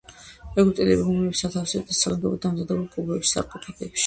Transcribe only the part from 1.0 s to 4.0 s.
მუმიებს ათავსებდნენ საგანგებოდ დამზადებულ კუბოებში- სარკოფაგებში.